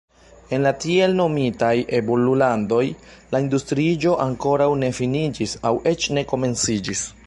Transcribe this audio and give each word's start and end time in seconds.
En 0.55 0.63
la 0.67 0.69
tiel 0.85 1.11
nomitaj 1.19 1.73
evolulandoj 1.99 2.81
la 3.37 3.43
industriiĝo 3.47 4.17
ankoraŭ 4.27 4.71
ne 4.85 4.93
finiĝis 5.03 5.59
aŭ 5.73 5.79
eĉ 5.95 6.13
ne 6.19 6.31
komenciĝis. 6.35 7.11